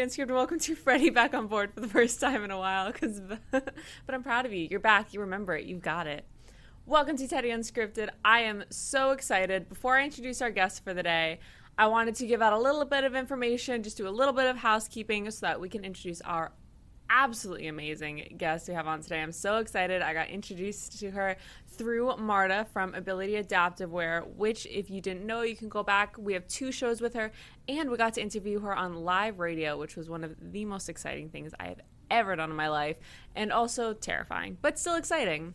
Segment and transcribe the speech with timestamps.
[0.00, 0.32] Tedi Unscripted.
[0.34, 2.90] Welcome to Freddie back on board for the first time in a while.
[2.92, 3.20] Cause,
[3.50, 3.74] but
[4.08, 4.66] I'm proud of you.
[4.70, 5.12] You're back.
[5.12, 5.66] You remember it.
[5.66, 6.24] You've got it.
[6.86, 8.08] Welcome to Tedi Unscripted.
[8.24, 9.68] I am so excited.
[9.68, 11.40] Before I introduce our guest for the day,
[11.76, 14.46] I wanted to give out a little bit of information, just do a little bit
[14.46, 16.52] of housekeeping so that we can introduce our
[17.10, 19.20] absolutely amazing guest we have on today.
[19.20, 20.00] I'm so excited.
[20.00, 21.36] I got introduced to her
[21.66, 26.16] through Marta from Ability Adaptive Wear, which, if you didn't know, you can go back.
[26.16, 27.32] We have two shows with her,
[27.68, 30.88] and we got to interview her on live radio, which was one of the most
[30.88, 32.96] exciting things I have ever done in my life,
[33.34, 35.54] and also terrifying, but still exciting.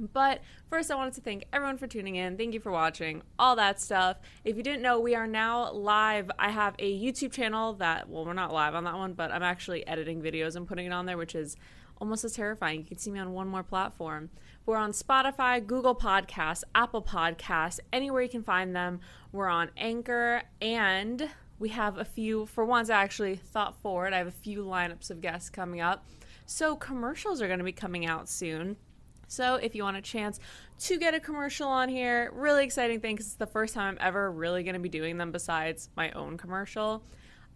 [0.00, 2.36] But first, I wanted to thank everyone for tuning in.
[2.36, 4.18] Thank you for watching, all that stuff.
[4.44, 6.30] If you didn't know, we are now live.
[6.38, 9.42] I have a YouTube channel that, well, we're not live on that one, but I'm
[9.42, 11.56] actually editing videos and putting it on there, which is
[12.00, 12.80] almost as terrifying.
[12.80, 14.30] You can see me on one more platform.
[14.66, 19.00] We're on Spotify, Google Podcasts, Apple Podcasts, anywhere you can find them.
[19.32, 24.12] We're on Anchor, and we have a few, for once, I actually thought forward.
[24.12, 26.06] I have a few lineups of guests coming up.
[26.46, 28.76] So commercials are going to be coming out soon.
[29.28, 30.40] So if you want a chance
[30.80, 34.06] to get a commercial on here, really exciting thing because it's the first time I'm
[34.06, 37.04] ever really going to be doing them besides my own commercial.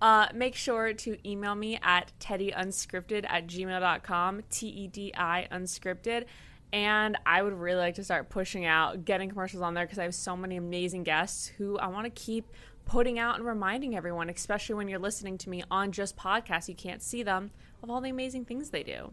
[0.00, 6.26] Uh, make sure to email me at tediunscripted at gmail.com, T E D I unscripted.
[6.72, 10.04] And I would really like to start pushing out getting commercials on there because I
[10.04, 12.50] have so many amazing guests who I want to keep
[12.84, 16.74] putting out and reminding everyone, especially when you're listening to me on just podcasts, you
[16.74, 17.50] can't see them,
[17.82, 19.12] of all the amazing things they do.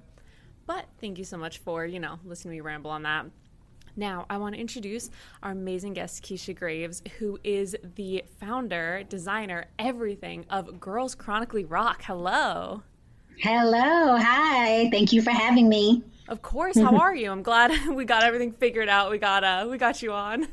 [0.69, 3.25] But thank you so much for, you know, listening to me ramble on that.
[3.95, 5.09] Now, I want to introduce
[5.41, 12.03] our amazing guest, Keisha Graves, who is the founder, designer, everything of Girls Chronically Rock.
[12.03, 12.83] Hello.
[13.39, 14.15] Hello.
[14.15, 14.91] Hi.
[14.91, 16.03] Thank you for having me.
[16.27, 16.77] Of course.
[16.77, 17.31] How are you?
[17.31, 19.09] I'm glad we got everything figured out.
[19.09, 20.49] We got uh we got you on.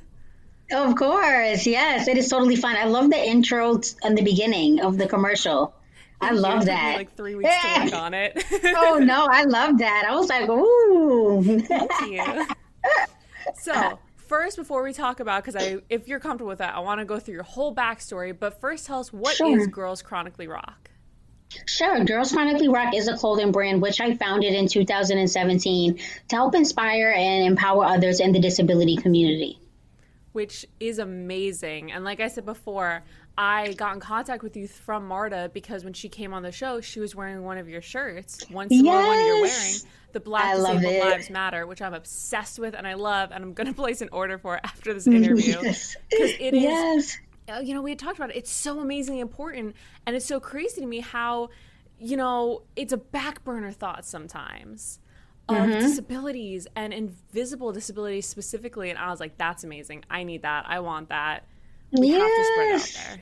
[0.73, 1.67] Of course.
[1.67, 2.77] Yes, it is totally fine.
[2.77, 5.75] I love the intro and the beginning of the commercial.
[6.21, 6.97] I love that.
[6.97, 8.43] like three weeks to work on it.
[8.65, 10.05] oh no, I love that.
[10.09, 11.61] I was like, ooh.
[11.61, 12.47] Thank you.
[13.55, 17.01] So first, before we talk about, because I, if you're comfortable with that, I want
[17.01, 18.37] to go through your whole backstory.
[18.39, 19.59] But first, tell us what sure.
[19.59, 20.91] is Girls Chronically Rock.
[21.67, 22.05] Sure.
[22.05, 25.99] Girls Chronically Rock is a clothing brand which I founded in 2017
[26.29, 29.61] to help inspire and empower others in the disability community.
[30.33, 31.93] Which is amazing.
[31.93, 33.05] And like I said before,
[33.39, 36.81] I got in contact with you from Marta because when she came on the show,
[36.81, 39.07] she was wearing one of your shirts, one similar yes.
[39.07, 39.75] one you're wearing,
[40.13, 43.53] the Black I Disabled Lives Matter, which I'm obsessed with and I love, and I'm
[43.53, 46.37] going to place an order for after this interview because yes.
[46.41, 46.63] it is.
[46.63, 47.19] Yes.
[47.49, 48.37] Uh, you know, we had talked about it.
[48.37, 49.77] It's so amazingly important,
[50.07, 51.51] and it's so crazy to me how,
[51.99, 54.99] you know, it's a back burner thought sometimes
[55.49, 55.79] of mm-hmm.
[55.79, 58.91] disabilities and invisible disabilities specifically.
[58.91, 60.05] And I was like, that's amazing.
[60.11, 60.65] I need that.
[60.67, 61.45] I want that
[61.93, 62.21] we yes.
[62.21, 63.17] have to spread out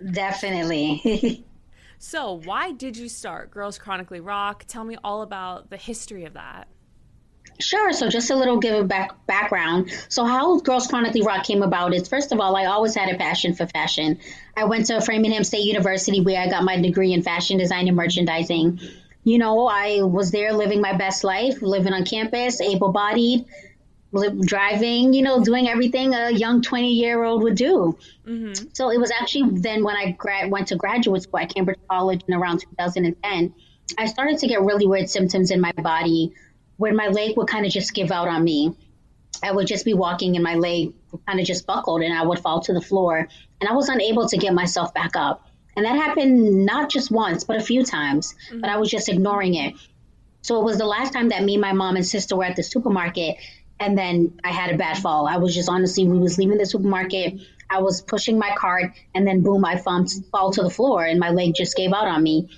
[0.00, 0.12] there.
[0.12, 1.44] Definitely.
[1.98, 4.64] so, why did you start Girls Chronically Rock?
[4.66, 6.68] Tell me all about the history of that.
[7.58, 7.92] Sure.
[7.92, 9.90] So, just a little give a back background.
[10.08, 13.18] So, how Girls Chronically Rock came about is first of all, I always had a
[13.18, 14.18] passion for fashion.
[14.56, 17.96] I went to Framingham State University where I got my degree in fashion design and
[17.96, 18.80] merchandising.
[19.22, 23.44] You know, I was there living my best life, living on campus, able bodied,
[24.12, 27.96] driving, you know, doing everything a young 20 year old would do.
[28.26, 28.68] Mm-hmm.
[28.72, 32.22] So it was actually then when I grad- went to graduate school at Cambridge College
[32.26, 33.54] in around 2010,
[33.98, 36.32] I started to get really weird symptoms in my body
[36.76, 38.74] where my leg would kind of just give out on me.
[39.42, 40.92] I would just be walking and my leg
[41.26, 43.28] kind of just buckled and I would fall to the floor
[43.60, 45.46] and I was unable to get myself back up.
[45.76, 48.60] And that happened not just once, but a few times, mm-hmm.
[48.60, 49.74] but I was just ignoring it.
[50.42, 52.62] So it was the last time that me, my mom, and sister were at the
[52.62, 53.36] supermarket
[53.80, 55.26] and then I had a bad fall.
[55.26, 57.40] I was just honestly, we was leaving the supermarket.
[57.70, 61.18] I was pushing my cart, and then boom, I fall, fall to the floor, and
[61.18, 62.48] my leg just gave out on me,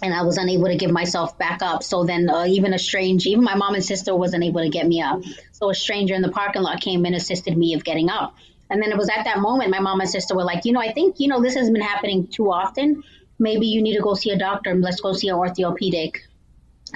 [0.00, 1.82] and I was unable to give myself back up.
[1.82, 4.86] So then, uh, even a strange, even my mom and sister wasn't able to get
[4.86, 5.22] me up.
[5.52, 8.36] So a stranger in the parking lot came and assisted me of getting up.
[8.70, 10.80] And then it was at that moment my mom and sister were like, you know,
[10.80, 13.02] I think you know this has been happening too often.
[13.38, 14.74] Maybe you need to go see a doctor.
[14.74, 16.22] Let's go see an orthopedic.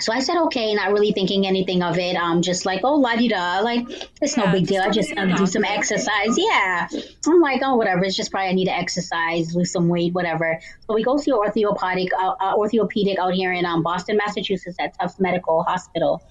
[0.01, 2.17] So I said, okay, not really thinking anything of it.
[2.17, 3.87] Um, just like, oh, la di da, like
[4.21, 4.83] it's yeah, no big deal.
[4.83, 6.37] I just do some exercise.
[6.37, 6.89] Yeah.
[7.27, 8.05] I'm like, oh, whatever.
[8.05, 10.61] It's just probably I need to exercise, lose some weight, whatever.
[10.87, 14.99] So we go see orthopedic, uh, uh, orthopedic out here in um, Boston, Massachusetts, at
[14.99, 16.23] Tufts Medical Hospital.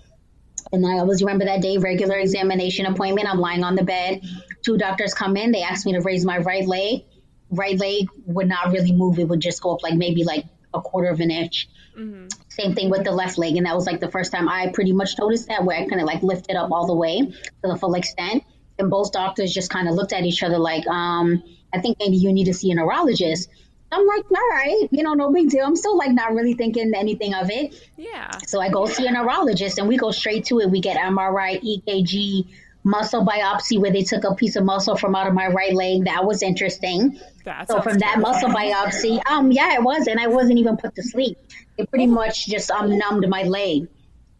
[0.72, 3.30] And I always remember that day, regular examination appointment.
[3.30, 4.22] I'm lying on the bed.
[4.64, 5.52] Two doctors come in.
[5.52, 7.04] They asked me to raise my right leg.
[7.50, 9.20] Right leg would not really move.
[9.20, 11.68] It would just go up like maybe like a quarter of an inch.
[11.98, 12.28] Mm-hmm.
[12.50, 13.56] Same thing with the left leg.
[13.56, 16.02] And that was like the first time I pretty much noticed that where I kind
[16.02, 17.34] of like lifted up all the way to
[17.64, 18.44] the full extent.
[18.80, 21.44] And both doctors just kind of looked at each other like, um,
[21.74, 23.50] I think maybe you need to see a neurologist.
[23.92, 25.66] I'm like, all right, you know, no big deal.
[25.66, 27.90] I'm still like not really thinking anything of it.
[27.96, 28.32] Yeah.
[28.46, 30.70] So I go see a neurologist and we go straight to it.
[30.70, 32.48] We get MRI, EKG,
[32.88, 36.06] muscle biopsy where they took a piece of muscle from out of my right leg.
[36.06, 37.20] That was interesting.
[37.44, 40.96] That So from that muscle biopsy, um, yeah, it was, and I wasn't even put
[40.96, 41.38] to sleep.
[41.78, 43.88] It pretty much just um numbed my leg.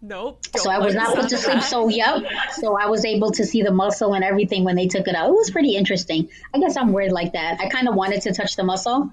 [0.02, 0.46] Nope.
[0.56, 1.56] So I was not put to sleep.
[1.56, 1.64] that.
[1.64, 2.24] So yep.
[2.54, 5.30] So I was able to see the muscle and everything when they took it out.
[5.30, 6.30] It was pretty interesting.
[6.54, 7.60] I guess I'm weird like that.
[7.60, 9.12] I kind of wanted to touch the muscle.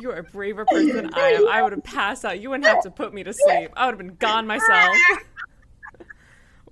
[0.00, 1.48] You're a braver person than I am.
[1.48, 2.40] I would have passed out.
[2.40, 3.72] You wouldn't have to put me to sleep.
[3.76, 4.96] I would have been gone myself.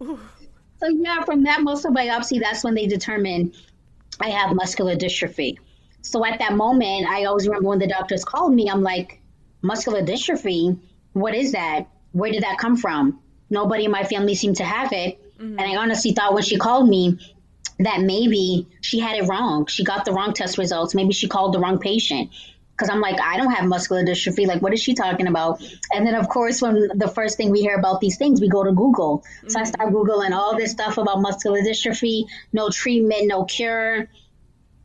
[0.80, 3.54] So yeah, from that muscle biopsy, that's when they determined
[4.20, 5.58] I have muscular dystrophy.
[6.02, 9.20] So at that moment, I always remember when the doctors called me, I'm like,
[9.62, 10.78] muscular dystrophy?
[11.12, 11.86] What is that?
[12.12, 13.20] Where did that come from?
[13.50, 15.20] Nobody in my family seemed to have it.
[15.38, 15.58] Mm-hmm.
[15.58, 17.18] And I honestly thought when she called me
[17.80, 19.66] that maybe she had it wrong.
[19.66, 20.94] She got the wrong test results.
[20.94, 22.30] Maybe she called the wrong patient.
[22.80, 24.46] Because I'm like, I don't have muscular dystrophy.
[24.46, 25.62] Like, what is she talking about?
[25.92, 28.64] And then, of course, when the first thing we hear about these things, we go
[28.64, 29.22] to Google.
[29.48, 29.96] So I start mm-hmm.
[29.96, 32.24] Googling all this stuff about muscular dystrophy,
[32.54, 34.08] no treatment, no cure.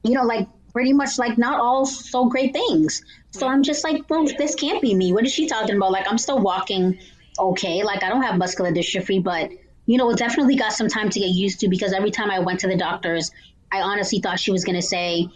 [0.03, 3.01] You know, like pretty much like not all so great things.
[3.31, 5.13] So I'm just like, well, this can't be me.
[5.13, 5.93] What is she talking about?
[5.93, 6.99] Like, I'm still walking
[7.39, 7.81] okay.
[7.83, 9.51] Like, I don't have muscular dystrophy, but,
[9.85, 12.39] you know, it definitely got some time to get used to because every time I
[12.39, 13.31] went to the doctors,
[13.71, 15.29] I honestly thought she was going to say,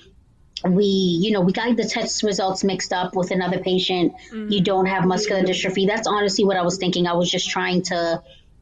[0.65, 4.13] we, you know, we got the test results mixed up with another patient.
[4.31, 4.63] You mm-hmm.
[4.63, 5.87] don't have muscular dystrophy.
[5.87, 7.07] That's honestly what I was thinking.
[7.07, 8.21] I was just trying to,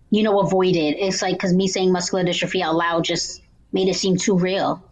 [0.09, 0.97] you know, avoid it.
[0.99, 3.41] It's like, because me saying muscular dystrophy out loud just
[3.71, 4.83] made it seem too real.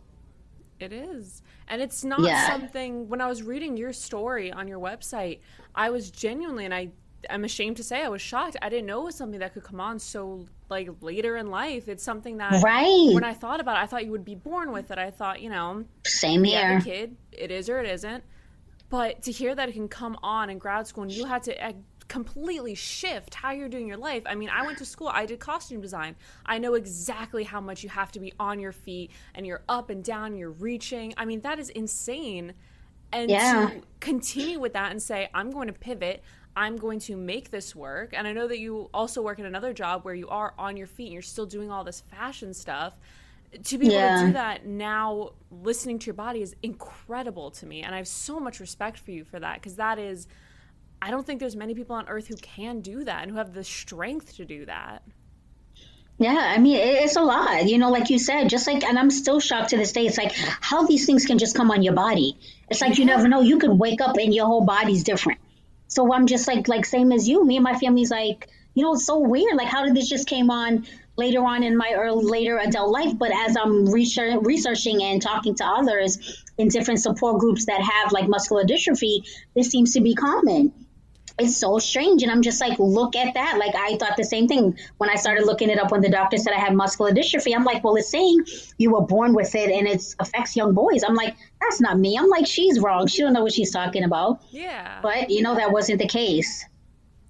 [0.80, 1.42] It is.
[1.68, 2.48] And it's not Yeah.
[2.48, 5.40] something when I was reading your story on your website,
[5.74, 6.90] I was genuinely and I
[7.30, 8.57] I'm ashamed to say I was shocked.
[8.62, 11.88] I didn't know it was something that could come on so like later in life.
[11.88, 13.10] It's something that Right.
[13.13, 14.98] when I thought about it, I thought you would be born with it.
[14.98, 16.80] I thought, you know, Same here.
[16.81, 18.24] kid, it is or it isn't.
[18.89, 21.66] But to hear that it can come on in grad school and you had to
[21.68, 21.74] uh,
[22.07, 24.24] completely shift how you're doing your life.
[24.28, 26.16] I mean, I went to school, I did costume design.
[26.45, 29.89] I know exactly how much you have to be on your feet and you're up
[29.89, 31.13] and down, you're reaching.
[31.18, 32.54] I mean, that is insane.
[33.12, 33.69] And Yeah.
[33.71, 36.24] to continue with that and say, I'm going to pivot,
[36.56, 38.13] I'm going to make this work.
[38.13, 40.88] And I know that you also work in another job where you are on your
[40.88, 42.94] feet and you're still doing all this fashion stuff.
[43.66, 47.84] To be able to do that now, listening to your body is incredible to me.
[47.84, 50.28] And I have so much respect for you for that because that is,
[51.02, 53.54] I don't think there's many people on earth who can do that and who have
[53.54, 55.04] the strength to do that.
[56.18, 59.12] Yeah, I mean, it's a lot, you know, like you said, just like, and I'm
[59.12, 60.06] still shocked to this day.
[60.06, 62.38] It's like how these things can just come on your body.
[62.69, 63.42] It's like you never know.
[63.42, 65.40] You could wake up and your whole body's different.
[65.87, 67.45] So I'm just like, like same as you.
[67.45, 69.55] Me and my family's like, you know, it's so weird.
[69.55, 70.85] Like, how did this just came on
[71.15, 73.17] later on in my early, later adult life?
[73.17, 78.11] But as I'm research, researching and talking to others in different support groups that have
[78.11, 80.84] like muscular dystrophy, this seems to be common
[81.37, 82.23] it's so strange.
[82.23, 83.57] And i'm just like look at that.
[83.57, 84.77] Like i thought the same thing.
[84.97, 87.63] When i started looking it up when the doctor said i had muscular dystrophy i'm
[87.63, 88.45] like well it's saying
[88.77, 91.04] you were born with it and it affects young boys.
[91.04, 92.18] I'm like that's not me.
[92.18, 93.07] I'm like she's wrong.
[93.07, 94.42] She don't know what she's talking about.
[94.51, 94.99] Yeah.
[95.01, 96.65] but you know that wasn't the case.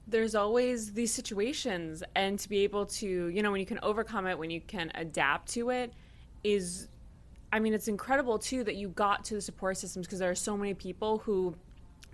[0.08, 2.04] There's always these situations.
[2.16, 4.92] And to be able to you know when you can overcome it when you can
[4.96, 5.94] adapt to it
[6.44, 6.88] is
[7.52, 10.36] i mean it's incredible too that you got to the support systems because there are
[10.36, 11.56] so many people who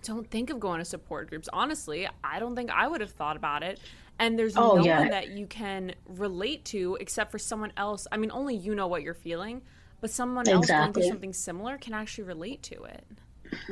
[0.04, 3.36] don't think of going to support groups honestly i don't think i would have thought
[3.38, 3.80] about it
[4.20, 5.00] and there's Oh, no yeah.
[5.00, 8.88] one that you can relate to except for someone else i mean only you know
[8.88, 9.62] what you're feeling
[10.00, 13.06] but someone else going through something similar can actually relate to it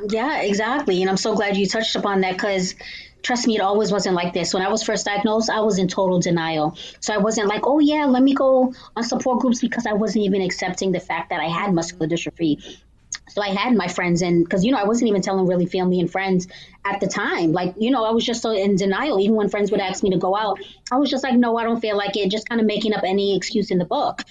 [0.10, 1.02] Yeah, exactly.
[1.02, 2.76] And I'm so glad you touched upon that because
[3.24, 4.54] trust me, it always wasn't like this.
[4.54, 6.78] When I was first diagnosed, I was in total denial.
[7.00, 10.26] So I wasn't like, oh, yeah, let me go on support groups because I wasn't
[10.26, 12.78] even accepting the fact that I had muscular dystrophy.
[13.30, 16.00] So I had my friends, and because, you know, I wasn't even telling really family
[16.00, 16.48] and friends
[16.86, 17.52] at the time.
[17.52, 19.20] Like, you know, I was just so in denial.
[19.20, 20.60] Even when friends would ask me to go out,
[20.92, 23.04] I was just like, no, I don't feel like it, just kind of making up
[23.06, 24.24] any excuse in the book.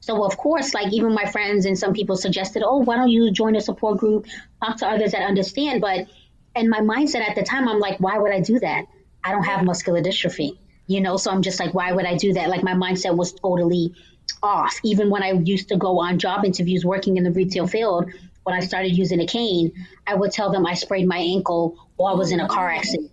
[0.00, 3.30] So of course, like even my friends and some people suggested, oh, why don't you
[3.30, 4.26] join a support group,
[4.62, 5.80] talk to others that understand?
[5.80, 6.08] But
[6.56, 8.86] in my mindset at the time, I'm like, why would I do that?
[9.22, 11.16] I don't have muscular dystrophy, you know.
[11.16, 12.48] So I'm just like, why would I do that?
[12.48, 13.94] Like my mindset was totally
[14.42, 14.78] off.
[14.82, 18.10] Even when I used to go on job interviews working in the retail field,
[18.44, 19.72] when I started using a cane,
[20.06, 23.10] I would tell them I sprained my ankle while I was in a car accident.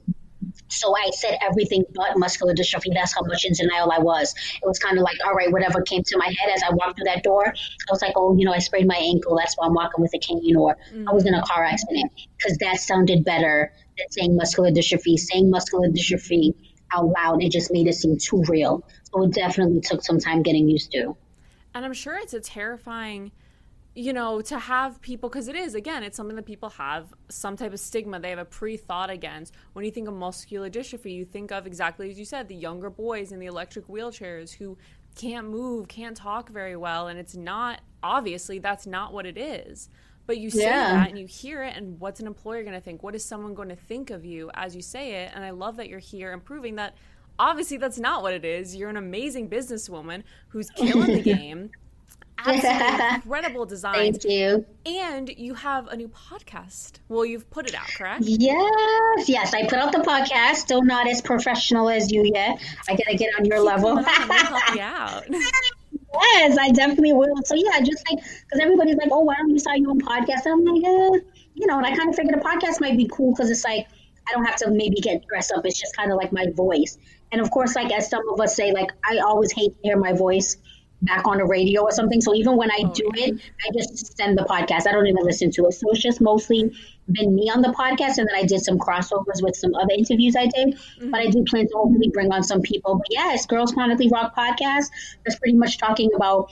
[0.70, 2.94] So I said everything but muscular dystrophy.
[2.94, 4.34] That's how much in denial I was.
[4.62, 6.98] It was kind of like, all right, whatever came to my head as I walked
[6.98, 7.46] through that door.
[7.48, 9.36] I was like, oh, you know, I sprained my ankle.
[9.36, 12.58] That's why I'm walking with a cane, or I was in a car accident because
[12.60, 15.18] that sounded better than saying muscular dystrophy.
[15.18, 16.54] Saying muscular dystrophy
[16.94, 18.84] out loud, it just made it seem too real.
[19.04, 21.16] So it definitely took some time getting used to.
[21.74, 23.32] And I'm sure it's a terrifying
[23.96, 27.58] you know, to have people, because it is, again, it's something that people have some
[27.58, 29.54] type of stigma they have a pre thought against.
[29.74, 32.90] When you think of muscular dystrophy, you think of exactly as you said, the younger
[32.90, 34.78] boys in the electric wheelchairs who
[35.16, 37.08] can't move, can't talk very well.
[37.08, 39.90] And it's not, obviously, that's not what it is.
[40.30, 40.92] But you say yeah.
[40.92, 43.02] that and you hear it, and what's an employer going to think?
[43.02, 45.32] What is someone going to think of you as you say it?
[45.34, 46.94] And I love that you're here and proving that
[47.40, 48.76] obviously that's not what it is.
[48.76, 51.72] You're an amazing businesswoman who's killing the game
[52.46, 54.20] absolutely incredible designs.
[54.20, 54.66] Thank you.
[54.86, 57.00] And you have a new podcast.
[57.08, 58.24] Well, you've put it out, correct?
[58.26, 59.54] Yes, yes.
[59.54, 60.58] I put out the podcast.
[60.58, 62.62] Still not as professional as you yet.
[62.88, 63.90] I gotta get on your Keep level.
[63.90, 65.26] On, help you out.
[66.14, 67.36] Yes, I definitely will.
[67.46, 70.46] So yeah, just like because everybody's like, oh, why don't you start your own podcast?
[70.46, 71.20] And I'm like, eh,
[71.54, 73.88] you know, and I kind of figured a podcast might be cool because it's like
[74.28, 75.66] I don't have to maybe get dressed up.
[75.66, 76.98] It's just kind of like my voice.
[77.32, 79.98] And of course, like as some of us say, like I always hate to hear
[79.98, 80.58] my voice
[81.02, 82.22] back on the radio or something.
[82.22, 84.88] So even when I oh, do it, I just send the podcast.
[84.88, 85.74] I don't even listen to it.
[85.74, 86.72] So it's just mostly
[87.12, 90.36] been me on the podcast, and then I did some crossovers with some other interviews
[90.36, 90.76] I did.
[90.76, 91.12] Mm-hmm.
[91.12, 92.96] But I do plan to hopefully bring on some people.
[92.96, 94.88] But yes, Girls Chronically Rock podcast.
[95.26, 96.52] That's pretty much talking about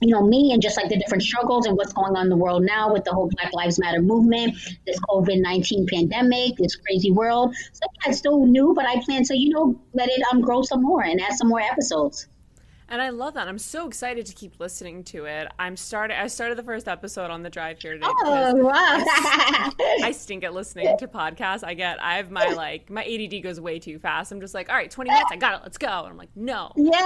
[0.00, 2.36] you know, me and just like the different struggles and what's going on in the
[2.36, 4.54] world now with the whole Black Lives Matter movement,
[4.86, 7.54] this COVID 19 pandemic, this crazy world.
[7.72, 10.62] So yeah, it's still new, but I plan to, you know, let it um, grow
[10.62, 12.28] some more and add some more episodes.
[12.90, 13.48] And I love that.
[13.48, 15.48] I'm so excited to keep listening to it.
[15.58, 16.18] I'm started.
[16.18, 18.06] I started the first episode on the drive here today.
[18.08, 18.72] Oh wow!
[20.02, 21.62] I, stink at listening to podcasts.
[21.62, 22.02] I get.
[22.02, 24.32] I have my like my ADD goes way too fast.
[24.32, 25.28] I'm just like, all right, 20 minutes.
[25.30, 25.60] I got it.
[25.64, 25.86] Let's go.
[25.86, 26.72] And I'm like, no.
[26.76, 27.04] Yeah.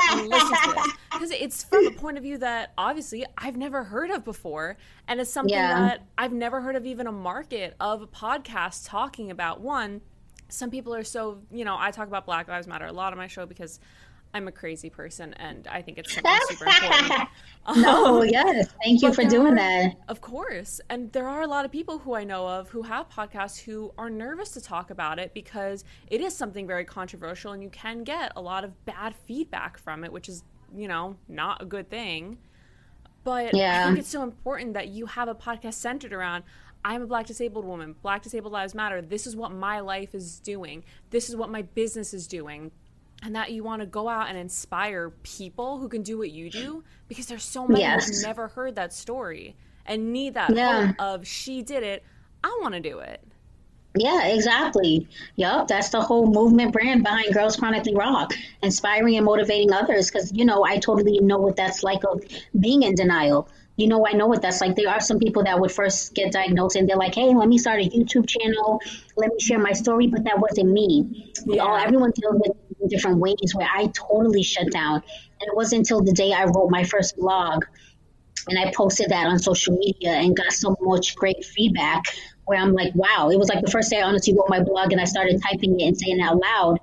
[1.13, 4.77] because it's from a point of view that obviously I've never heard of before,
[5.09, 5.81] and it's something yeah.
[5.81, 9.61] that I've never heard of even a market of podcasts talking about.
[9.61, 10.01] One,
[10.49, 13.19] some people are so you know I talk about Black Lives Matter a lot on
[13.19, 13.81] my show because
[14.35, 17.29] I'm a crazy person, and I think it's something super important.
[17.77, 19.97] no, um, yes, thank you for doing are, that.
[20.09, 23.11] Of course, and there are a lot of people who I know of who have
[23.11, 27.63] podcasts who are nervous to talk about it because it is something very controversial, and
[27.63, 31.61] you can get a lot of bad feedback from it, which is you know not
[31.61, 32.39] a good thing.
[33.25, 33.83] But yeah.
[33.83, 36.43] I think it's so important that you have a podcast centered around
[36.85, 37.95] I'm a black disabled woman.
[38.03, 39.01] Black disabled lives matter.
[39.01, 40.85] This is what my life is doing.
[41.11, 42.73] This is what my business is doing
[43.23, 46.51] and that you want to go out and inspire people who can do what you
[46.51, 48.09] do because there's so many yes.
[48.09, 50.93] who've never heard that story and need that yeah.
[50.99, 52.05] of she did it
[52.45, 53.23] i want to do it
[53.95, 55.07] yeah, exactly.
[55.37, 60.11] Yep, that's the whole movement brand behind Girls Chronically Rock, inspiring and motivating others.
[60.11, 62.25] Because you know, I totally know what that's like of
[62.59, 63.49] being in denial.
[63.77, 64.77] You know, I know what that's like.
[64.77, 67.59] There are some people that would first get diagnosed and they're like, "Hey, let me
[67.59, 68.81] start a YouTube channel,
[69.17, 71.33] let me share my story," but that wasn't me.
[71.47, 71.63] We yeah.
[71.63, 72.57] all, everyone deals with
[72.89, 74.97] different ways where I totally shut down.
[74.97, 77.65] And it wasn't until the day I wrote my first blog
[78.49, 82.03] and I posted that on social media and got so much great feedback
[82.45, 84.93] where I'm like, wow, it was like the first day I honestly wrote my blog
[84.93, 86.81] and I started typing it and saying it out loud.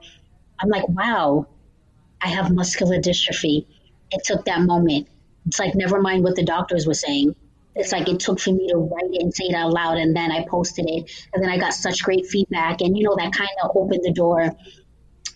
[0.61, 1.47] I'm like, wow,
[2.21, 3.65] I have muscular dystrophy.
[4.11, 5.07] It took that moment.
[5.45, 7.35] It's like, never mind what the doctors were saying.
[7.75, 10.15] It's like it took for me to write it and say it out loud, and
[10.15, 13.31] then I posted it, and then I got such great feedback, and you know that
[13.31, 14.51] kind of opened the door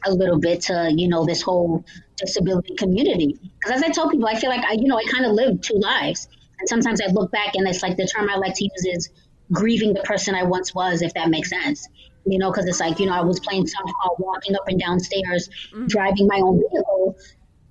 [0.05, 1.85] a little bit to you know this whole
[2.17, 3.39] disability community.
[3.59, 5.63] Because as i tell people i feel like i you know i kind of lived
[5.63, 6.27] two lives.
[6.59, 9.09] And sometimes i look back and it's like the term i like to use is
[9.51, 11.87] grieving the person i once was if that makes sense.
[12.25, 15.49] You know because it's like you know i was playing softball walking up and downstairs
[15.73, 15.87] mm-hmm.
[15.87, 17.17] driving my own vehicle.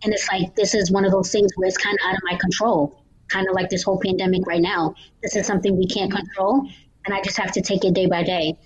[0.04, 2.22] And it's like this is one of those things where it's kind of out of
[2.24, 2.98] my control.
[3.28, 4.94] Kind of like this whole pandemic right now.
[5.22, 6.68] This is something we can't control
[7.04, 8.56] and i just have to take it day by day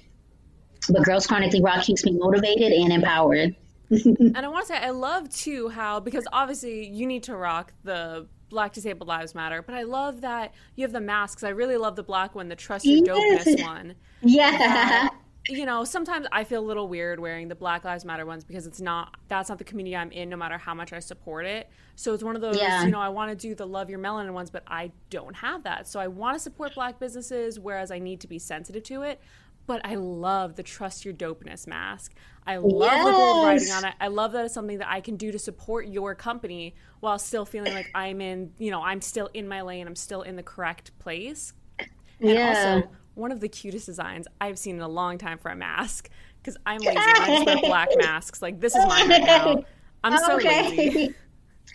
[0.88, 3.56] but Girls Chronically Rock keeps me motivated and empowered.
[3.90, 7.72] and I want to say, I love too how, because obviously you need to rock
[7.84, 11.44] the Black Disabled Lives Matter, but I love that you have the masks.
[11.44, 13.44] I really love the black one, the Trust Your yes.
[13.44, 13.94] Dopeness one.
[14.22, 14.50] Yeah.
[14.50, 15.14] That,
[15.48, 18.66] you know, sometimes I feel a little weird wearing the Black Lives Matter ones because
[18.66, 21.70] it's not, that's not the community I'm in, no matter how much I support it.
[21.94, 22.84] So it's one of those, yeah.
[22.84, 25.62] you know, I want to do the Love Your Melanin ones, but I don't have
[25.62, 25.86] that.
[25.86, 29.20] So I want to support black businesses, whereas I need to be sensitive to it
[29.66, 32.14] but I love the trust your dopeness mask.
[32.46, 33.04] I love yes.
[33.04, 33.94] the gold writing on it.
[34.00, 37.44] I love that it's something that I can do to support your company while still
[37.44, 39.86] feeling like I'm in, you know, I'm still in my lane.
[39.86, 41.52] I'm still in the correct place.
[41.78, 41.88] And
[42.20, 42.48] yeah.
[42.48, 46.08] also, one of the cutest designs I've seen in a long time for a mask
[46.40, 46.96] because I'm lazy.
[46.96, 48.40] I just wear black masks.
[48.40, 49.64] Like this is mine right now.
[50.04, 50.68] I'm so okay.
[50.70, 51.14] lazy.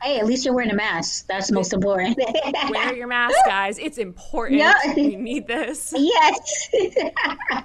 [0.02, 1.28] Hey, at least you're wearing a mask.
[1.28, 2.18] That's most important.
[2.70, 3.78] Wear your mask, guys.
[3.78, 4.60] It's important.
[4.60, 4.76] Yep.
[4.96, 5.94] We need this.
[6.02, 6.70] Yes.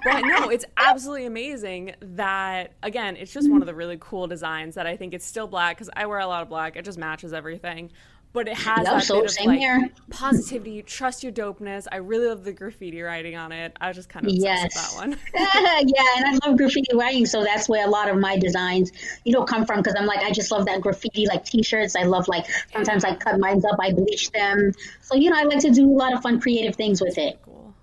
[0.03, 4.75] but no, it's absolutely amazing that, again, it's just one of the really cool designs
[4.75, 6.75] that I think it's still black because I wear a lot of black.
[6.75, 7.91] It just matches everything.
[8.37, 9.89] But it has that so bit of like here.
[10.11, 11.87] positivity, You trust your dopeness.
[11.91, 13.75] I really love the graffiti writing on it.
[13.81, 14.75] I was just kind of Yes.
[14.75, 15.17] that one.
[15.33, 18.91] yeah, and I love graffiti writing, so that's where a lot of my designs,
[19.25, 19.77] you know, come from.
[19.77, 21.95] Because I'm like, I just love that graffiti, like T-shirts.
[21.95, 24.71] I love like sometimes I cut mine up, I bleach them.
[25.01, 27.39] So you know, I like to do a lot of fun, creative things with it.
[27.43, 27.73] cool.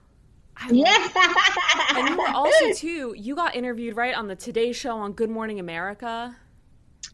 [0.57, 3.15] I love And you were also too.
[3.19, 6.37] You got interviewed right on the Today Show on Good Morning America.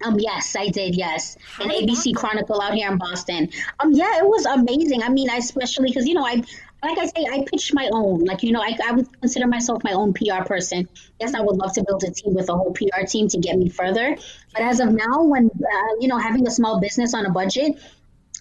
[0.03, 0.95] Um, yes, I did.
[0.95, 2.15] Yes, How an ABC?
[2.15, 3.51] Chronicle out here in Boston.
[3.81, 5.03] Um, yeah, it was amazing.
[5.03, 6.43] I mean, I especially because you know, I
[6.83, 8.25] like I say, I pitched my own.
[8.25, 10.89] Like you know, I, I would consider myself my own PR person.
[11.21, 13.59] Yes, I would love to build a team with a whole PR team to get
[13.59, 14.17] me further.
[14.55, 17.79] But as of now, when uh, you know, having a small business on a budget.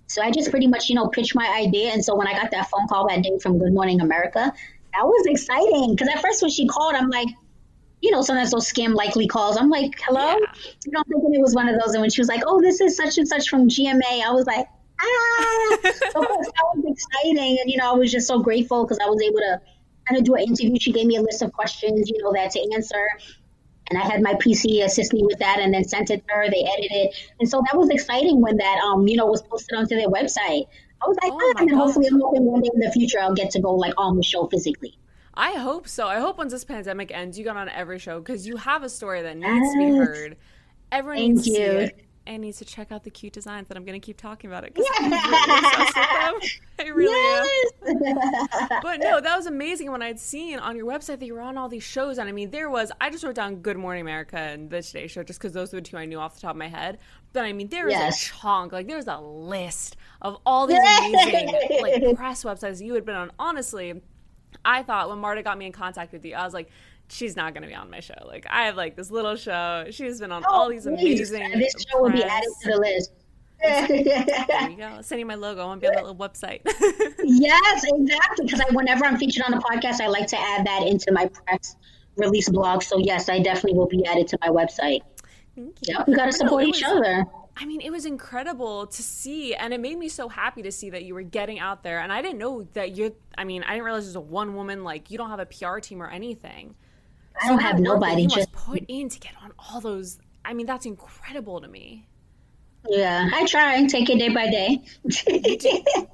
[0.08, 1.92] So I just pretty much, you know, pitched my idea.
[1.92, 4.52] And so when I got that phone call that day from Good Morning America,
[4.94, 5.92] that was exciting.
[5.92, 7.28] Because at first when she called, I'm like,
[8.02, 9.58] you know, sometimes those scam likely calls.
[9.58, 10.26] I'm like, hello?
[10.26, 10.36] Yeah.
[10.86, 11.94] You know, thinking it was one of those.
[11.94, 14.46] And when she was like, oh, this is such and such from GMA, I was
[14.46, 14.68] like,
[15.02, 15.78] ah.
[15.84, 15.90] so
[16.22, 17.58] of course, that was exciting.
[17.60, 19.62] And, you know, I was just so grateful because I was able to
[20.08, 20.78] kind of do an interview.
[20.80, 23.10] She gave me a list of questions, you know, that to answer.
[23.90, 26.50] And I had my PC assist me with that and then sent it to her.
[26.50, 27.16] They edited it.
[27.40, 30.68] And so that was exciting when that, um, you know, was posted onto their website.
[31.02, 32.08] I was like, Oh ah, and then hopefully.
[32.08, 34.48] I'm hoping one day in the future I'll get to go like on the show
[34.48, 34.98] physically.
[35.40, 36.06] I hope so.
[36.06, 38.90] I hope once this pandemic ends, you get on every show because you have a
[38.90, 40.36] story that needs to be heard.
[40.92, 43.70] Everyone Thank needs to see it and needs to check out the cute designs.
[43.70, 46.40] that I'm going to keep talking about it because I'm really obsessed with them.
[46.80, 47.50] I really
[47.88, 48.82] am.
[48.84, 51.58] But no, that was amazing when I'd seen on your website that you were on
[51.58, 52.18] all these shows.
[52.18, 55.08] And I mean, there was, I just wrote down Good Morning America and The Today
[55.08, 57.00] Show just because those were the two I knew off the top of my head.
[57.32, 58.26] But I mean, there was Yes.
[58.28, 61.48] a chunk, like, there was a list of all these amazing
[61.82, 63.32] like press websites you had been on.
[63.40, 64.02] Honestly,
[64.66, 66.70] I thought when Marta got me in contact with you, I was like,
[67.10, 68.16] she's not going to be on my show.
[68.26, 69.86] Like, I have like this little show.
[69.90, 71.32] She's been on oh, all these Oh, please.
[71.32, 71.60] amazing.
[71.60, 73.12] This show will be added to the list.
[73.62, 75.02] There you go.
[75.02, 75.68] Sending my logo.
[75.68, 76.62] I be on that little website.
[77.24, 78.46] yes, exactly.
[78.46, 81.76] Because whenever I'm featured on the podcast, I like to add that into my press
[82.16, 82.84] release blog.
[82.84, 85.02] So yes, I definitely will be added to my website.
[85.56, 85.96] Thank you.
[85.98, 87.26] Yep, we got to support each other.
[87.62, 90.92] I mean, it was incredible to see, and it made me so happy to see
[90.92, 92.00] that you were getting out there.
[92.00, 93.12] And I didn't know that you're.
[93.38, 95.80] I mean, I didn't realize there's a one woman like you don't have a PR
[95.80, 96.76] team or anything.
[97.42, 98.24] I don't So have that work that nobody.
[98.24, 100.20] You Just put in to get on all those.
[100.46, 102.08] I mean, that's incredible to me.
[102.88, 104.84] yeah, I try and take it day by day.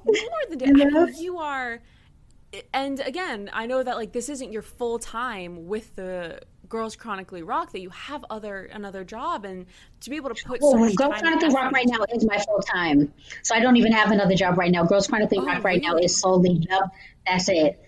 [0.06, 1.82] More than mean, you are.
[2.72, 7.42] And again, I know that like this isn't your full time with the Girls Chronically
[7.42, 7.72] Rock.
[7.72, 9.66] That you have other another job, and
[10.00, 13.12] to be able to put Well, Girls Chronically Rock right now is my full time,
[13.42, 14.84] so I don't even have another job right now.
[14.84, 16.90] Girls Chronically Oh, Rock right now is solely yep.
[17.26, 17.82] That's it.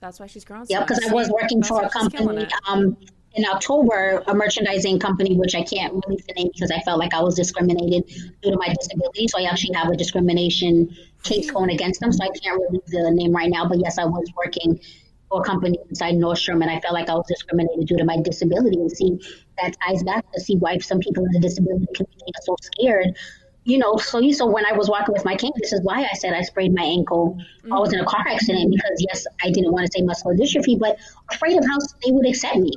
[0.00, 0.66] That's why she's grown.
[0.68, 2.96] Yep, because I was working That's for a company um,
[3.36, 7.12] in October, a merchandising company, which I can't release the name because I felt like
[7.12, 8.06] I was discriminated
[8.42, 9.28] due to my disability.
[9.28, 12.12] So I actually have a discrimination case going against them.
[12.12, 13.68] So I can't release the name right now.
[13.68, 14.80] But yes, I was working
[15.28, 18.18] for a company inside Nordstrom, and I felt like I was discriminated due to my
[18.22, 18.76] disability.
[18.76, 19.18] And see,
[19.60, 23.16] that ties back to see why some people in the disability community are so scared.
[23.64, 26.04] You know, so you so when I was walking with my cane, this is why
[26.04, 27.36] I said I sprained my ankle.
[27.64, 30.78] I was in a car accident because yes, I didn't want to say muscular dystrophy,
[30.78, 30.98] but
[31.32, 32.72] afraid of how they would accept me.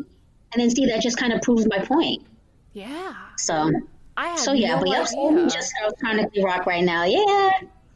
[0.51, 2.25] And then see that just kind of proves my point.
[2.73, 3.13] Yeah.
[3.38, 3.71] So
[4.17, 5.47] I so yeah, no but yep, idea.
[5.47, 7.03] just electronically rock right now.
[7.03, 7.51] Yeah.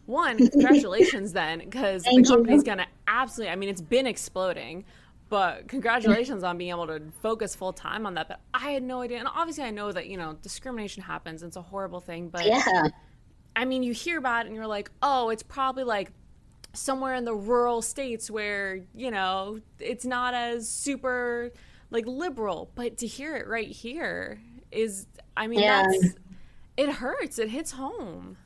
[0.05, 3.51] One, congratulations then, because the company's gonna absolutely.
[3.51, 4.83] I mean, it's been exploding,
[5.29, 8.27] but congratulations on being able to focus full time on that.
[8.27, 11.41] But I had no idea, and obviously, I know that you know discrimination happens.
[11.43, 12.87] It's a horrible thing, but Yeah.
[13.55, 16.11] I mean, you hear about it and you're like, oh, it's probably like
[16.73, 21.51] somewhere in the rural states where you know it's not as super
[21.91, 22.71] like liberal.
[22.75, 25.05] But to hear it right here is,
[25.37, 25.83] I mean, Yeah.
[25.83, 26.15] that's
[26.75, 27.37] it hurts.
[27.39, 28.37] It hits home.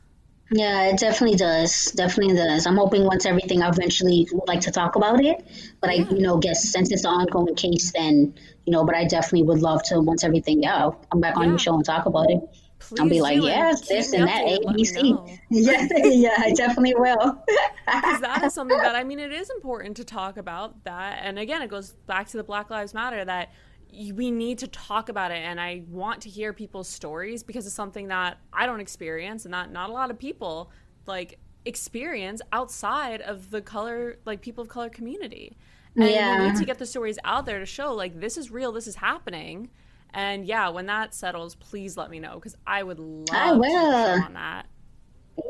[0.52, 1.92] Yeah, it definitely does.
[1.92, 2.66] Definitely does.
[2.66, 5.46] I'm hoping once everything, I eventually would like to talk about it.
[5.82, 8.34] But I, you know, guess since it's an ongoing case, then
[8.66, 8.86] you know.
[8.86, 10.64] But I definitely would love to once everything.
[10.64, 12.42] Yeah, I'll come back on your show and talk about it.
[12.80, 14.44] Please I'll be like, yes, keep this and that.
[14.44, 15.16] A, B, C.
[15.50, 17.44] Yeah, yeah, I definitely will.
[17.86, 21.20] because that is something that I mean, it is important to talk about that.
[21.24, 23.52] And again, it goes back to the Black Lives Matter that
[23.92, 25.38] we need to talk about it.
[25.38, 29.54] And I want to hear people's stories because it's something that I don't experience and
[29.54, 30.72] that not a lot of people
[31.06, 35.58] like experience outside of the color, like people of color community.
[35.96, 38.72] And we need to get the stories out there to show like this is real,
[38.72, 39.70] this is happening.
[40.14, 44.24] And yeah, when that settles, please let me know because I would love I will.
[44.24, 44.68] on that.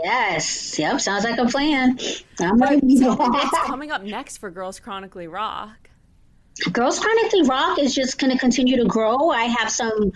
[0.04, 0.78] Yes.
[0.78, 1.02] Yep.
[1.02, 1.98] Sounds like a plan.
[2.40, 5.90] I'm tell me what's coming up next for Girls Chronically Rock?
[6.72, 9.30] Girls Chronically Rock is just going to continue to grow.
[9.30, 10.12] I have some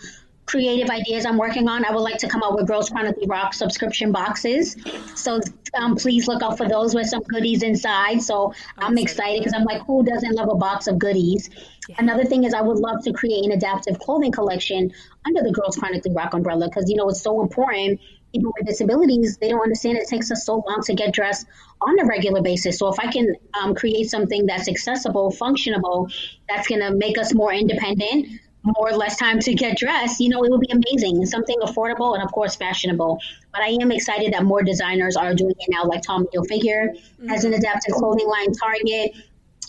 [0.45, 1.86] creative ideas I'm working on.
[1.86, 4.75] I would like to come out with Girls Chronically Rock subscription boxes.
[5.15, 5.39] So
[5.73, 8.21] um, please look out for those with some goodies inside.
[8.21, 11.49] So I'm, I'm excited because I'm like, who doesn't love a box of goodies?
[11.88, 11.95] Yeah.
[11.99, 14.91] Another thing is I would love to create an adaptive clothing collection
[15.25, 18.01] under the Girls Chronically Rock umbrella because, you know, it's so important
[18.34, 21.48] people with disabilities, they don't understand it takes us so long to get dressed
[21.82, 22.78] on a regular basis.
[22.78, 26.13] So if I can um, create something that's accessible, functionable,
[26.48, 28.28] that's going to make us more independent,
[28.63, 31.26] more or less time to get dressed, you know, it would be amazing.
[31.26, 33.20] Something affordable and, of course, fashionable.
[33.52, 37.28] But I am excited that more designers are doing it now, like Tommy Hilfiger mm-hmm.
[37.28, 39.15] has an adaptive clothing line, Target,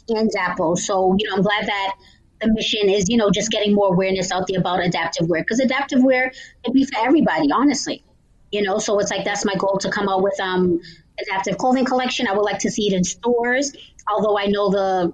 [0.09, 0.79] and Zappos.
[0.81, 1.95] So, you know, I'm glad that
[2.43, 5.61] the mission is, you know, just getting more awareness out there about adaptive wear because
[5.61, 6.33] adaptive wear
[6.65, 8.05] can be for everybody, honestly
[8.53, 10.81] you know so it's like that's my goal to come out with um
[11.21, 13.73] adaptive clothing collection i would like to see it in stores
[14.11, 15.13] although i know the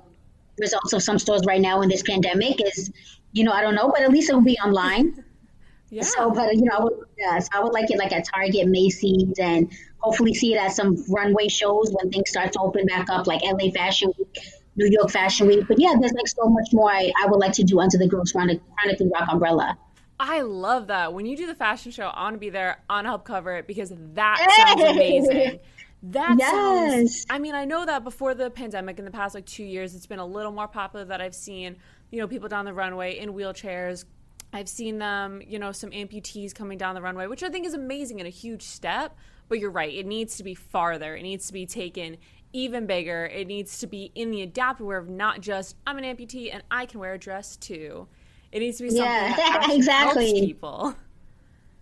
[0.59, 2.93] results of some stores right now in this pandemic is
[3.33, 5.25] you know i don't know but at least it will be online
[5.91, 6.03] yeah.
[6.03, 8.69] So, but you know, I would, yeah, so I would like it like at Target,
[8.69, 13.09] Macy's, and hopefully see it at some runway shows when things start to open back
[13.11, 14.39] up, like LA Fashion Week,
[14.77, 15.65] New York Fashion Week.
[15.67, 18.07] But yeah, there's like so much more I, I would like to do under the
[18.07, 19.79] Girls Chronically Rock umbrella.
[20.21, 21.13] I love that.
[21.13, 22.83] When you do the fashion show, I want to be there.
[22.89, 25.61] I want to help cover it because that sounds amazing.
[26.03, 26.51] That yes.
[26.51, 27.27] sounds.
[27.31, 30.07] I mean, I know that before the pandemic, in the past like two years, it's
[30.07, 31.77] been a little more popular that I've seen,
[32.11, 34.05] you know, people down the runway in wheelchairs.
[34.53, 37.75] I've seen them, you know, some amputees coming down the runway, which I think is
[37.75, 39.17] amazing and a huge step.
[39.49, 41.17] But you're right, it needs to be farther.
[41.17, 42.19] It needs to be taken
[42.53, 43.27] even bigger.
[43.27, 46.63] It needs to be in the adaptive wear of not just I'm an amputee and
[46.71, 48.09] I can wear a dress too.
[48.53, 50.27] It needs to be something yeah, that exactly.
[50.27, 50.95] helps people.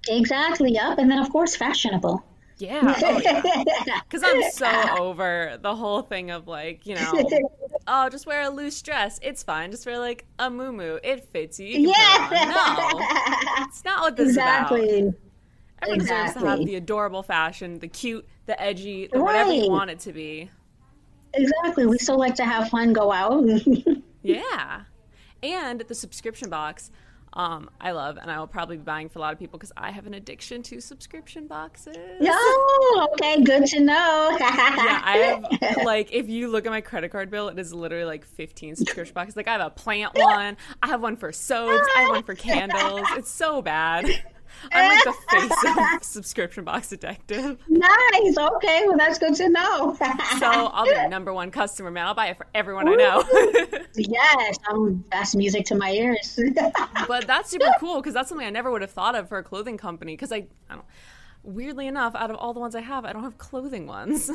[0.09, 0.73] Exactly.
[0.73, 0.99] Yep.
[0.99, 2.25] And then of course fashionable.
[2.59, 2.81] Yeah.
[2.81, 4.45] Because oh, yeah.
[4.45, 7.13] I'm so over the whole thing of like, you know,
[7.87, 9.19] oh, just wear a loose dress.
[9.23, 9.71] It's fine.
[9.71, 10.99] Just wear like a muumuu.
[11.05, 11.67] It fits you.
[11.67, 12.29] you yeah.
[12.31, 13.67] No.
[13.67, 14.81] It's not what this exactly.
[14.81, 15.15] is about.
[15.83, 16.33] Everyone exactly.
[16.33, 19.25] deserves to have the adorable fashion, the cute, the edgy, the right.
[19.25, 20.51] whatever you want it to be.
[21.35, 21.85] Exactly.
[21.85, 23.45] We still like to have fun, go out.
[24.23, 24.85] yeah
[25.43, 26.91] and the subscription box.
[27.33, 29.73] Um, I love, and I will probably be buying for a lot of people because
[29.77, 31.95] I have an addiction to subscription boxes.
[32.23, 34.37] Oh, okay, good to know.
[34.41, 38.07] yeah, I have like if you look at my credit card bill, it is literally
[38.07, 39.37] like 15 subscription boxes.
[39.37, 42.35] Like I have a plant one, I have one for soaps, I have one for
[42.35, 43.07] candles.
[43.17, 44.07] It's so bad.
[44.73, 47.59] I'm like the face of subscription box detective.
[47.69, 48.37] Nice.
[48.37, 48.85] Okay.
[48.87, 49.95] Well, that's good to know.
[50.39, 52.07] so I'll be the number one customer, man.
[52.07, 52.93] I'll buy it for everyone Ooh.
[52.93, 53.79] I know.
[53.97, 54.57] yes.
[54.71, 56.39] Um, that's music to my ears.
[57.09, 59.43] but that's super cool because that's something I never would have thought of for a
[59.43, 60.85] clothing company because I, I don't
[61.47, 64.31] weirdly enough, out of all the ones I have, I don't have clothing ones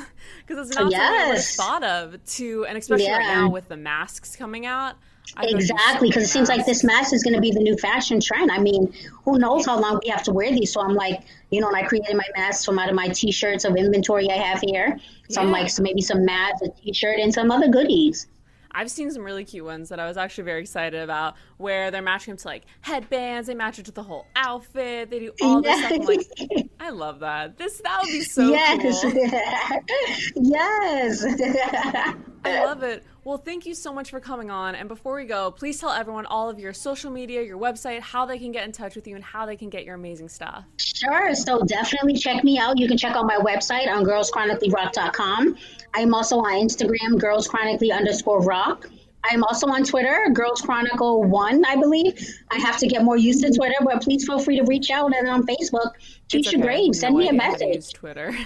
[0.48, 1.00] because it's not yes.
[1.00, 3.18] something I would have thought of to, and especially yeah.
[3.18, 4.96] right now with the masks coming out.
[5.42, 8.52] Exactly, because it seems like this mask is going to be the new fashion trend.
[8.52, 10.74] I mean, who knows how long we have to wear these?
[10.74, 13.64] So I'm like, you know, and I created my masks from out of my t-shirts
[13.64, 15.00] of inventory I have here.
[15.30, 15.48] So yeah.
[15.48, 18.28] I'm like, so maybe some masks, a t-shirt, and some other goodies.
[18.74, 22.02] I've seen some really cute ones that I was actually very excited about where they're
[22.02, 25.78] matching to like headbands, they match it to the whole outfit, they do all this
[25.80, 25.92] stuff.
[25.92, 27.58] I'm like, I love that.
[27.58, 29.02] This that would be so yes.
[29.02, 29.12] cool.
[30.36, 31.26] yes.
[32.46, 33.04] I love it.
[33.24, 34.74] Well, thank you so much for coming on.
[34.74, 38.26] And before we go, please tell everyone all of your social media, your website, how
[38.26, 40.66] they can get in touch with you, and how they can get your amazing stuff.
[40.78, 41.36] Sure.
[41.36, 42.80] So definitely check me out.
[42.80, 45.56] You can check out my website on girlschronicallyrock.com.
[45.94, 48.90] I'm also on Instagram, girlschronically underscore rock.
[49.24, 52.20] I'm also on Twitter, Girls Chronicle One, I believe.
[52.50, 55.16] I have to get more used to Twitter, but please feel free to reach out
[55.16, 55.92] and on Facebook.
[56.28, 56.58] Teach okay.
[56.58, 56.96] your grade.
[56.96, 57.94] Send no me a message.
[57.94, 58.36] Twitter.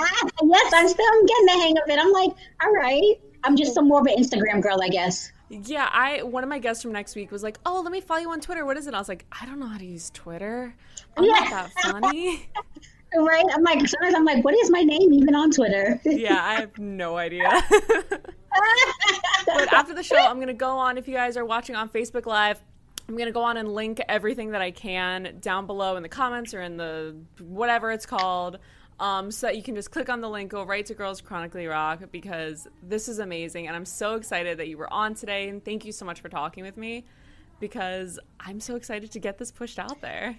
[0.00, 1.98] Ah, yes, I'm still I'm getting the hang of it.
[1.98, 2.30] I'm like,
[2.62, 3.18] all right.
[3.48, 5.32] I'm just of an Instagram girl, I guess.
[5.48, 8.20] Yeah, I one of my guests from next week was like, "Oh, let me follow
[8.20, 8.66] you on Twitter.
[8.66, 10.74] What is it?" I was like, "I don't know how to use Twitter.
[11.16, 11.30] I'm yeah.
[11.30, 12.46] not that funny."
[13.16, 13.44] right?
[13.54, 16.76] I'm like, sometimes I'm like, "What is my name even on Twitter?" yeah, I have
[16.78, 17.48] no idea.
[18.10, 20.98] but after the show, I'm gonna go on.
[20.98, 22.62] If you guys are watching on Facebook Live,
[23.08, 26.52] I'm gonna go on and link everything that I can down below in the comments
[26.52, 28.58] or in the whatever it's called
[29.00, 31.66] um, so that you can just click on the link, go right to Girls Chronically
[31.66, 33.66] Rock because this is amazing.
[33.66, 35.48] And I'm so excited that you were on today.
[35.48, 37.04] And thank you so much for talking with me
[37.60, 40.36] because I'm so excited to get this pushed out there.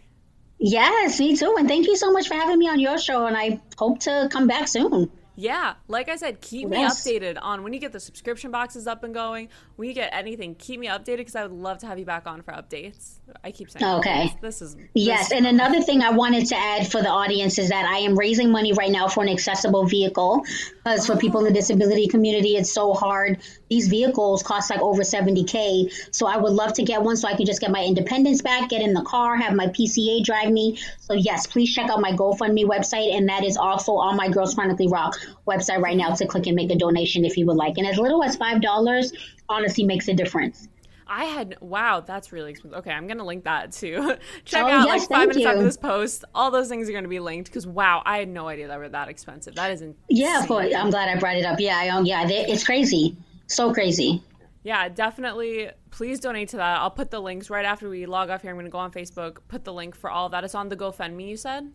[0.60, 1.56] Yes, me too.
[1.58, 3.26] And thank you so much for having me on your show.
[3.26, 5.10] And I hope to come back soon.
[5.39, 7.06] Yeah, like I said, keep Yes.
[7.06, 9.47] me updated on when you get the subscription boxes up and going.
[9.78, 12.28] When you get anything, keep me updated because I would love to have you back
[12.28, 13.19] on for updates.
[13.41, 14.28] I keep saying Okay.
[14.36, 14.41] updates.
[14.41, 17.69] This is Yes, this- and another thing I wanted to add for the audience is
[17.69, 20.43] that I am raising money right now for an accessible vehicle
[20.84, 23.38] because for people in the disability community, it's so hard.
[23.69, 25.89] These vehicles cost like over 70K.
[26.12, 28.67] So I would love to get one so I can just get my independence back,
[28.69, 30.78] get in the car, have my PCA drive me.
[30.99, 33.15] So, yes, please check out my GoFundMe website.
[33.15, 35.15] And that is also on my Girls Chronically Rock
[35.48, 37.78] website right now to click and make a donation if you would like.
[37.78, 39.13] And as little as $5
[39.48, 40.68] honestly makes a difference.
[41.12, 42.78] I had wow, that's really expensive.
[42.82, 44.15] Okay, I'm gonna link that too.
[44.46, 46.24] Check Oh, out yes, like five minutes after this post.
[46.36, 48.89] All those things are gonna be linked because wow, I had no idea that were
[48.89, 49.56] that expensive.
[49.56, 49.98] That isn't.
[50.08, 51.60] Yeah, but I'm glad I brought it up.
[51.60, 53.18] Yeah, I, um, yeah, they, it's crazy.
[53.48, 54.24] So crazy.
[54.62, 55.72] Yeah, definitely.
[55.89, 56.80] Please donate to that.
[56.80, 58.52] I'll put the links right after we log off here.
[58.52, 60.44] I'm gonna go on Facebook, put the link for all that.
[60.44, 61.28] It's on the GoFundMe.
[61.28, 61.72] You said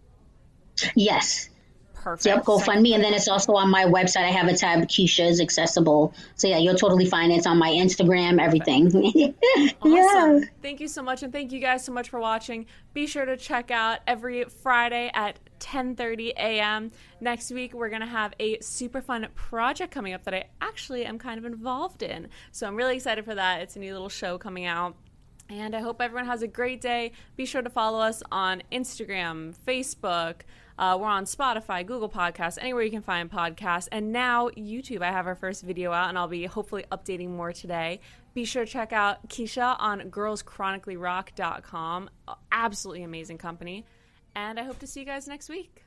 [0.94, 1.48] Yes.
[2.04, 2.26] Perfect.
[2.26, 2.94] Yep, GoFundMe.
[2.94, 4.24] And then it's also on my website.
[4.24, 6.14] I have a tab, Keisha is accessible.
[6.36, 7.36] So yeah, you'll totally find it.
[7.36, 8.84] It's on my Instagram, everything.
[9.80, 10.48] Awesome.
[10.62, 12.66] Thank you so much, and thank you guys so much for watching.
[12.92, 16.90] Be sure to check out every Friday at 10:30 a.m.
[17.20, 21.18] Next week, we're gonna have a super fun project coming up that I actually am
[21.18, 22.28] kind of involved in.
[22.52, 23.62] So I'm really excited for that.
[23.62, 24.96] It's a new little show coming out.
[25.48, 27.12] And I hope everyone has a great day.
[27.36, 30.36] Be sure to follow us on Instagram, Facebook.
[30.78, 33.88] Uh, we're on Spotify, Google Podcasts, anywhere you can find podcasts.
[33.92, 35.02] And now YouTube.
[35.02, 38.00] I have our first video out, and I'll be hopefully updating more today.
[38.34, 42.10] Be sure to check out Keisha on girlschronicallyrock.com.
[42.50, 43.84] Absolutely amazing company.
[44.34, 45.84] And I hope to see you guys next week.